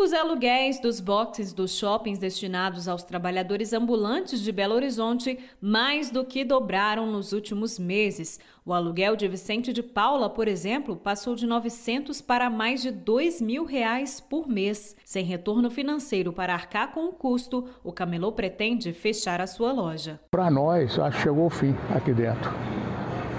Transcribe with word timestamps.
Os 0.00 0.12
aluguéis 0.12 0.78
dos 0.78 1.00
boxes 1.00 1.52
dos 1.52 1.76
shoppings 1.76 2.20
destinados 2.20 2.86
aos 2.86 3.02
trabalhadores 3.02 3.72
ambulantes 3.72 4.40
de 4.40 4.52
Belo 4.52 4.76
Horizonte 4.76 5.36
mais 5.60 6.08
do 6.08 6.24
que 6.24 6.44
dobraram 6.44 7.10
nos 7.10 7.32
últimos 7.32 7.80
meses. 7.80 8.38
O 8.64 8.72
aluguel 8.72 9.16
de 9.16 9.26
Vicente 9.26 9.72
de 9.72 9.82
Paula, 9.82 10.30
por 10.30 10.46
exemplo, 10.46 10.94
passou 10.94 11.34
de 11.34 11.48
900 11.48 12.20
para 12.20 12.48
mais 12.48 12.80
de 12.80 12.92
2 12.92 13.40
mil 13.40 13.64
reais 13.64 14.20
por 14.20 14.46
mês. 14.46 14.94
Sem 15.04 15.24
retorno 15.24 15.68
financeiro 15.68 16.32
para 16.32 16.54
arcar 16.54 16.92
com 16.92 17.06
o 17.06 17.12
custo, 17.12 17.68
o 17.82 17.92
camelô 17.92 18.30
pretende 18.30 18.92
fechar 18.92 19.40
a 19.40 19.48
sua 19.48 19.72
loja. 19.72 20.20
Para 20.30 20.48
nós, 20.48 20.96
acho 20.96 21.16
que 21.16 21.22
chegou 21.24 21.46
o 21.46 21.50
fim 21.50 21.74
aqui 21.92 22.12
dentro. 22.12 22.52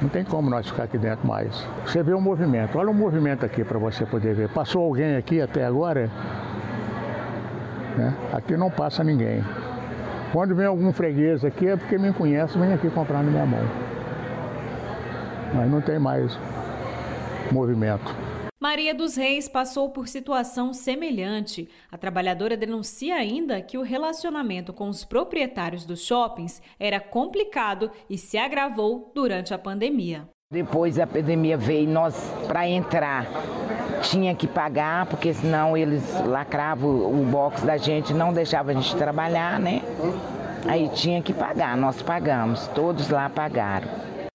Não 0.01 0.09
tem 0.09 0.25
como 0.25 0.49
nós 0.49 0.67
ficar 0.67 0.83
aqui 0.83 0.97
dentro 0.97 1.25
mais. 1.25 1.55
Você 1.85 2.03
vê 2.03 2.13
o 2.13 2.19
movimento, 2.19 2.77
olha 2.77 2.89
o 2.89 2.93
movimento 2.93 3.45
aqui 3.45 3.63
para 3.63 3.79
você 3.79 4.05
poder 4.05 4.35
ver. 4.35 4.49
Passou 4.49 4.83
alguém 4.83 5.15
aqui 5.15 5.39
até 5.39 5.65
agora? 5.65 6.11
Né? 7.97 8.15
Aqui 8.33 8.55
não 8.55 8.69
passa 8.69 9.03
ninguém. 9.03 9.43
Quando 10.31 10.55
vem 10.55 10.65
algum 10.65 10.93
freguês 10.93 11.43
aqui 11.43 11.67
é 11.67 11.75
porque 11.75 11.97
me 11.97 12.13
conhece, 12.13 12.57
vem 12.57 12.73
aqui 12.73 12.89
comprar 12.89 13.23
na 13.23 13.31
minha 13.31 13.45
mão. 13.45 13.63
Mas 15.53 15.69
não 15.69 15.81
tem 15.81 15.97
mais 15.97 16.37
movimento. 17.51 18.15
Maria 18.59 18.93
dos 18.93 19.15
Reis 19.15 19.47
passou 19.47 19.89
por 19.89 20.07
situação 20.07 20.73
semelhante. 20.73 21.69
A 21.89 21.97
trabalhadora 21.97 22.57
denuncia 22.57 23.15
ainda 23.15 23.61
que 23.61 23.77
o 23.77 23.81
relacionamento 23.81 24.73
com 24.73 24.89
os 24.89 25.05
proprietários 25.05 25.85
dos 25.85 26.05
shoppings 26.05 26.61
era 26.77 26.99
complicado 26.99 27.89
e 28.09 28.17
se 28.17 28.37
agravou 28.37 29.11
durante 29.15 29.53
a 29.53 29.57
pandemia. 29.57 30.27
Depois 30.51 30.99
a 30.99 31.07
pandemia 31.07 31.57
veio, 31.57 31.87
nós 31.87 32.15
para 32.47 32.67
entrar 32.67 33.25
tinha 34.01 34.35
que 34.35 34.47
pagar, 34.47 35.05
porque 35.05 35.33
senão 35.33 35.75
eles 35.75 36.03
lacravam 36.25 36.89
o 36.89 37.25
box 37.25 37.63
da 37.65 37.77
gente, 37.77 38.13
não 38.13 38.33
deixavam 38.33 38.75
a 38.75 38.81
gente 38.81 38.95
trabalhar, 38.95 39.59
né? 39.59 39.81
Aí 40.67 40.89
tinha 40.89 41.21
que 41.21 41.33
pagar, 41.33 41.77
nós 41.77 42.01
pagamos, 42.01 42.67
todos 42.69 43.09
lá 43.09 43.29
pagaram. 43.29 43.87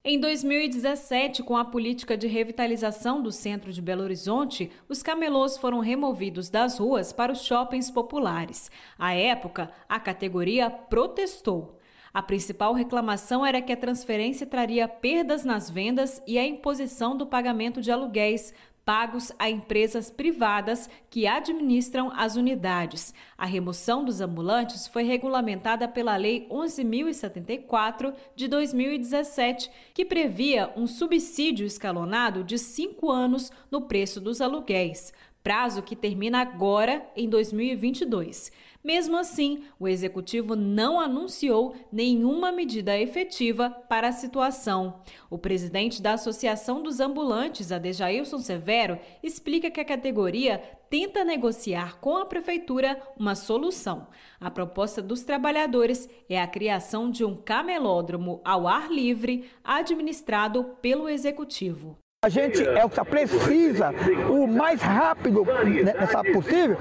Em 0.07 0.21
2017, 0.21 1.43
com 1.43 1.57
a 1.57 1.65
política 1.65 2.15
de 2.15 2.27
revitalização 2.27 3.23
do 3.23 3.33
centro 3.33 3.73
de 3.73 3.81
Belo 3.81 4.03
Horizonte, 4.03 4.71
os 4.87 5.03
camelôs 5.03 5.57
foram 5.57 5.81
removidos 5.81 6.51
das 6.51 6.79
ruas 6.79 7.11
para 7.11 7.33
os 7.33 7.43
shoppings 7.43 7.91
populares. 7.91 8.71
À 8.99 9.15
época, 9.15 9.71
a 9.89 9.99
categoria 9.99 10.69
protestou. 10.69 11.79
A 12.13 12.23
principal 12.23 12.75
reclamação 12.75 13.45
era 13.45 13.63
que 13.63 13.73
a 13.73 13.77
transferência 13.77 14.47
traria 14.47 14.87
perdas 14.87 15.43
nas 15.45 15.71
vendas 15.71 16.23
e 16.27 16.39
a 16.39 16.47
imposição 16.47 17.17
do 17.17 17.27
pagamento 17.27 17.81
de 17.81 17.91
aluguéis, 17.91 18.53
pagos 18.85 19.33
a 19.39 19.49
empresas 19.49 20.11
privadas 20.11 20.91
que 21.09 21.27
administram 21.27 22.13
as 22.15 22.37
unidades. 22.37 23.15
A 23.37 23.47
remoção 23.47 24.05
dos 24.05 24.21
ambulantes 24.21 24.87
foi 24.87 25.05
regulamentada 25.05 25.89
pela 25.89 26.17
Lei 26.17 26.47
11.074 26.51 28.15
de 28.37 28.47
2017, 28.47 29.71
que 29.95 30.05
previa 30.05 30.73
um 30.77 30.87
subsídio 30.87 31.67
escalonado 31.67 32.45
de 32.45 32.59
cinco 32.59 33.11
anos 33.11 33.51
no 33.71 33.83
preço 33.83 34.21
dos 34.21 34.41
aluguéis 34.41 35.13
prazo 35.45 35.83
que 35.83 35.95
termina 35.95 36.41
agora 36.41 37.07
em 37.15 37.29
2022. 37.29 38.51
Mesmo 38.83 39.19
assim, 39.19 39.65
o 39.79 39.87
executivo 39.87 40.57
não 40.57 40.99
anunciou 40.99 41.77
nenhuma 41.93 42.51
medida 42.51 42.99
efetiva 42.99 43.69
para 43.71 44.09
a 44.09 44.13
situação. 44.13 45.03
O 45.29 45.37
presidente 45.37 46.01
da 46.01 46.15
Associação 46.15 46.83
dos 46.83 46.99
Ambulantes, 46.99 47.71
Adejailson 47.71 48.39
Severo, 48.39 48.99
explica 49.23 49.71
que 49.71 49.81
a 49.81 49.85
categoria 49.85 50.59
tenta 50.89 51.25
negociar 51.25 51.99
com 52.01 52.17
a 52.17 52.25
prefeitura 52.25 52.99
uma 53.19 53.35
solução. 53.35 54.07
A 54.41 54.51
proposta 54.51 55.03
dos 55.03 55.25
trabalhadores 55.25 56.09
é 56.27 56.41
a 56.41 56.47
criação 56.47 57.11
de 57.11 57.23
um 57.23 57.37
camelódromo 57.37 58.41
ao 58.45 58.67
ar 58.67 58.91
livre 58.91 59.51
administrado 59.63 60.77
pelo 60.81 61.07
executivo. 61.07 61.99
A 62.25 62.31
gente 62.31 62.67
é 62.67 62.83
o 62.83 62.89
que 62.89 63.05
precisa, 63.05 63.95
o 64.31 64.47
mais 64.47 64.81
rápido 64.81 65.45
nessa 65.85 66.25
possível, 66.25 66.79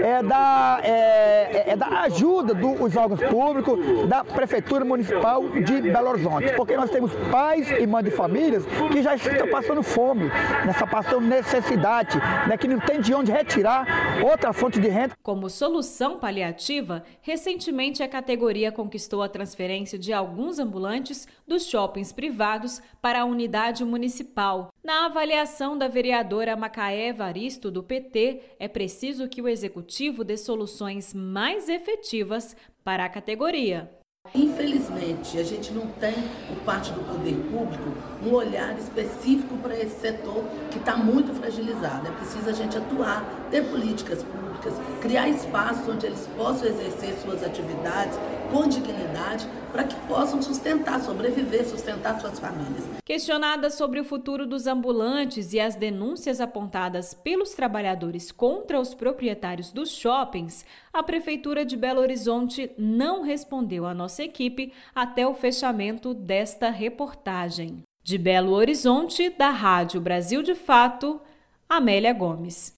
é 0.00 0.22
da, 0.22 0.78
é, 0.80 1.72
é 1.72 1.76
da 1.76 2.02
ajuda 2.02 2.54
dos 2.54 2.94
órgãos 2.94 3.20
públicos, 3.20 4.08
da 4.08 4.22
Prefeitura 4.22 4.84
Municipal 4.84 5.42
de 5.48 5.82
Belo 5.82 6.10
Horizonte. 6.10 6.52
Porque 6.54 6.76
nós 6.76 6.88
temos 6.88 7.10
pais 7.32 7.68
e 7.68 7.84
mães 7.84 8.04
de 8.04 8.12
famílias 8.12 8.64
que 8.92 9.02
já 9.02 9.16
estão 9.16 9.48
passando 9.48 9.82
fome, 9.82 10.30
nessa 10.64 10.86
passando 10.86 11.22
necessidade, 11.22 12.16
né, 12.48 12.56
que 12.56 12.68
não 12.68 12.78
tem 12.78 13.00
de 13.00 13.12
onde 13.12 13.32
retirar 13.32 14.22
outra 14.22 14.52
fonte 14.52 14.78
de 14.78 14.86
renda. 14.86 15.16
Como 15.20 15.50
solução 15.50 16.16
paliativa, 16.16 17.02
recentemente 17.22 18.04
a 18.04 18.08
categoria 18.08 18.70
conquistou 18.70 19.20
a 19.20 19.28
transferência 19.28 19.98
de 19.98 20.12
alguns 20.12 20.60
ambulantes 20.60 21.26
dos 21.44 21.66
shoppings 21.66 22.12
privados 22.12 22.80
para 23.02 23.22
a 23.22 23.24
unidade 23.24 23.84
municipal 23.84 24.43
Na 24.82 25.06
avaliação 25.06 25.78
da 25.78 25.88
vereadora 25.88 26.56
Macaé 26.56 27.08
Evaristo, 27.08 27.70
do 27.70 27.82
PT, 27.82 28.56
é 28.58 28.68
preciso 28.68 29.28
que 29.28 29.40
o 29.40 29.48
executivo 29.48 30.22
dê 30.22 30.36
soluções 30.36 31.14
mais 31.14 31.68
efetivas 31.68 32.56
para 32.82 33.04
a 33.04 33.08
categoria. 33.08 34.03
Infelizmente, 34.34 35.38
a 35.38 35.44
gente 35.44 35.72
não 35.72 35.86
tem, 35.86 36.12
por 36.48 36.56
parte 36.64 36.90
do 36.90 37.00
poder 37.02 37.36
público, 37.52 37.94
um 38.20 38.32
olhar 38.32 38.76
específico 38.76 39.56
para 39.58 39.78
esse 39.78 40.00
setor 40.00 40.42
que 40.72 40.78
está 40.78 40.96
muito 40.96 41.32
fragilizado. 41.34 42.08
É 42.08 42.10
preciso 42.10 42.50
a 42.50 42.52
gente 42.52 42.76
atuar, 42.76 43.24
ter 43.48 43.62
políticas 43.62 44.24
públicas, 44.24 44.74
criar 45.00 45.28
espaços 45.28 45.88
onde 45.88 46.06
eles 46.06 46.28
possam 46.36 46.66
exercer 46.66 47.14
suas 47.22 47.44
atividades 47.44 48.18
com 48.50 48.66
dignidade 48.66 49.46
para 49.70 49.84
que 49.84 49.96
possam 50.06 50.40
sustentar, 50.40 51.00
sobreviver, 51.00 51.66
sustentar 51.66 52.20
suas 52.20 52.38
famílias. 52.38 52.84
Questionada 53.04 53.70
sobre 53.70 53.98
o 53.98 54.04
futuro 54.04 54.46
dos 54.46 54.66
ambulantes 54.68 55.52
e 55.52 55.58
as 55.58 55.74
denúncias 55.74 56.40
apontadas 56.40 57.12
pelos 57.12 57.50
trabalhadores 57.50 58.30
contra 58.30 58.78
os 58.80 58.94
proprietários 58.94 59.72
dos 59.72 59.90
shoppings, 59.90 60.64
a 60.92 61.02
Prefeitura 61.02 61.64
de 61.64 61.76
Belo 61.76 62.00
Horizonte 62.00 62.70
não 62.78 63.22
respondeu 63.22 63.84
à 63.84 63.92
nossa 63.92 64.23
equipe 64.24 64.72
até 64.94 65.26
o 65.26 65.34
fechamento 65.34 66.14
desta 66.14 66.70
reportagem. 66.70 67.82
De 68.02 68.18
Belo 68.18 68.52
Horizonte, 68.52 69.30
da 69.30 69.50
Rádio 69.50 70.00
Brasil 70.00 70.42
de 70.42 70.54
Fato, 70.54 71.20
Amélia 71.68 72.12
Gomes. 72.12 72.72